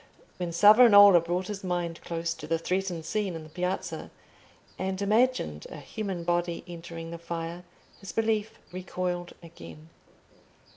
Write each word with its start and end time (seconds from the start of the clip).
when 0.37 0.51
Savonarola 0.51 1.19
brought 1.21 1.45
his 1.45 1.63
mind 1.63 1.99
close 2.03 2.33
to 2.33 2.47
the 2.47 2.57
threatened 2.57 3.05
scene 3.05 3.35
in 3.35 3.43
the 3.43 3.49
Piazza, 3.49 4.09
and 4.79 4.99
imagined 4.99 5.67
a 5.69 5.77
human 5.77 6.23
body 6.23 6.63
entering 6.67 7.11
the 7.11 7.19
fire, 7.19 7.61
his 7.99 8.11
belief 8.11 8.57
recoiled 8.71 9.33
again. 9.43 9.89